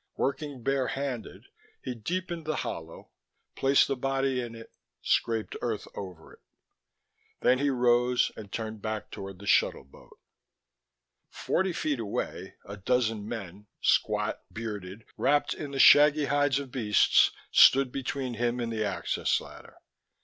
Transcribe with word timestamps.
Working 0.17 0.63
bare 0.63 0.87
handed, 0.87 1.45
he 1.79 1.93
deepened 1.93 2.45
the 2.47 2.55
hollow, 2.65 3.11
placed 3.55 3.87
the 3.87 3.95
body 3.95 4.41
in 4.41 4.55
it, 4.55 4.71
scraped 5.03 5.55
earth 5.61 5.87
over 5.93 6.33
it. 6.33 6.39
Then 7.41 7.59
he 7.59 7.69
rose 7.69 8.31
and 8.35 8.51
turned 8.51 8.81
back 8.81 9.11
toward 9.11 9.37
the 9.37 9.45
shuttle 9.45 9.83
boat. 9.83 10.17
Forty 11.29 11.71
feet 11.71 11.99
away, 11.99 12.55
a 12.65 12.77
dozen 12.77 13.29
men, 13.29 13.67
squat, 13.79 14.41
bearded, 14.51 15.05
wrapped 15.17 15.53
in 15.53 15.69
the 15.69 15.77
shaggy 15.77 16.25
hides 16.25 16.57
of 16.57 16.71
beasts, 16.71 17.29
stood 17.51 17.91
between 17.91 18.33
him 18.33 18.59
and 18.59 18.73
the 18.73 18.83
access 18.83 19.39
ladder. 19.39 19.75